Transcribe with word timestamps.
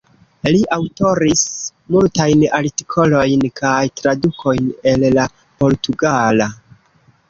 Li 0.53 0.61
aŭtoris 0.77 1.43
multajn 1.97 2.43
artikolojn 2.61 3.47
kaj 3.63 3.77
tradukojn 4.03 4.75
el 4.97 5.11
la 5.21 5.31
portugala. 5.41 6.55